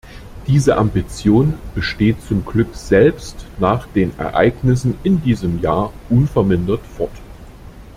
[0.47, 7.13] Diese Ambition besteht zum Glück selbst nach den Ereignissen in diesem Jahr unvermindert fort.